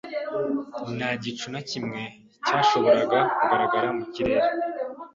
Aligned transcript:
Nta 0.97 1.09
gicu 1.23 1.47
na 1.53 1.61
kimwe 1.69 2.01
cyashoboraga 2.45 3.19
kugaragara 3.39 3.87
mu 3.97 4.03
kirere. 4.13 4.47